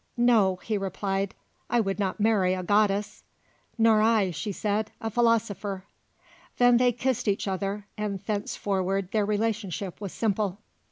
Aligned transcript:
"No," 0.17 0.55
he 0.63 0.79
replied; 0.79 1.35
"I 1.69 1.79
would 1.79 1.99
not 1.99 2.19
marry 2.19 2.55
a 2.55 2.63
goddess." 2.63 3.21
"Nor 3.77 4.01
I," 4.01 4.31
she 4.31 4.51
said, 4.51 4.89
"a 4.99 5.11
philosopher." 5.11 5.83
Then 6.57 6.77
they 6.77 6.91
kissed 6.91 7.27
each 7.27 7.47
other, 7.47 7.85
and 7.99 8.19
thenceforward 8.19 9.11
their 9.11 9.25
relationship 9.27 10.01
was 10.01 10.11
simple. 10.11 10.57